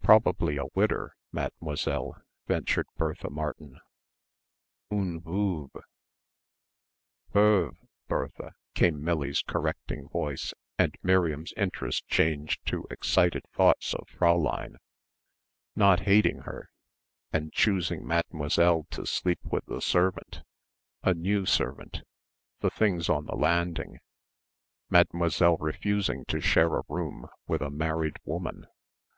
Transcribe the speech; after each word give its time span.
"Probably 0.00 0.56
a 0.56 0.64
widder, 0.74 1.14
Mademoiselle," 1.30 2.22
ventured 2.46 2.86
Bertha 2.96 3.28
Martin, 3.28 3.78
"oon 4.90 5.20
voove." 5.20 5.82
"Verve, 7.34 7.76
Bertha," 8.06 8.54
came 8.74 9.04
Millie's 9.04 9.42
correcting 9.42 10.08
voice 10.08 10.54
and 10.78 10.94
Miriam's 11.02 11.52
interest 11.54 12.08
changed 12.08 12.64
to 12.68 12.86
excited 12.90 13.42
thoughts 13.52 13.92
of 13.92 14.06
Fräulein 14.08 14.76
not 15.76 16.00
hating 16.00 16.38
her, 16.44 16.70
and 17.30 17.52
choosing 17.52 18.06
Mademoiselle 18.06 18.86
to 18.92 19.04
sleep 19.04 19.40
with 19.44 19.66
the 19.66 19.82
servant, 19.82 20.40
a 21.02 21.12
new 21.12 21.44
servant 21.44 22.04
the 22.60 22.70
things 22.70 23.10
on 23.10 23.26
the 23.26 23.36
landing 23.36 23.98
Mademoiselle 24.88 25.58
refusing 25.58 26.24
to 26.24 26.40
share 26.40 26.74
a 26.78 26.84
room 26.88 27.28
with 27.46 27.60
a 27.60 27.68
married 27.68 28.16
woman 28.24 28.66